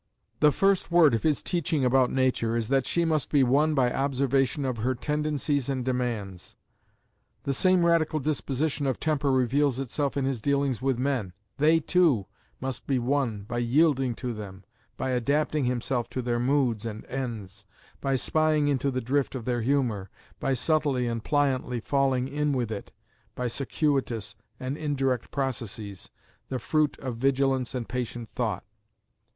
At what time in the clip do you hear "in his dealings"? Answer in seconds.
10.17-10.81